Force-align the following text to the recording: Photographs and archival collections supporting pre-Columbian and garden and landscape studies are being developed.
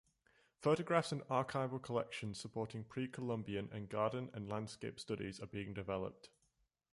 Photographs 0.61 1.11
and 1.11 1.21
archival 1.25 1.79
collections 1.79 2.39
supporting 2.39 2.83
pre-Columbian 2.83 3.69
and 3.71 3.87
garden 3.87 4.31
and 4.33 4.49
landscape 4.49 4.99
studies 4.99 5.39
are 5.39 5.45
being 5.45 5.75
developed. 5.75 6.29